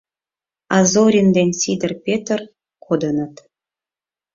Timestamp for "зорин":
0.91-1.27